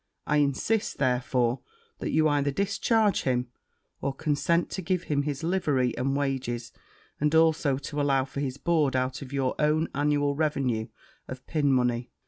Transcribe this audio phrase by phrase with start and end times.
[0.25, 1.59] I insist, therefore,
[1.99, 3.49] that you either discharge him,
[4.01, 6.71] or consent to give him his livery and wages,
[7.19, 10.87] and also to allow for his board out of your own annual revenue
[11.27, 12.09] of pin money.'